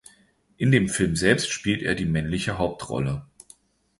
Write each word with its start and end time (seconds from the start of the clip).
In 0.57 0.71
dem 0.71 0.89
Film 0.89 1.15
selbst 1.15 1.51
spielt 1.51 1.83
er 1.83 1.93
die 1.93 2.05
männliche 2.07 2.57
Hauptrolle. 2.57 3.27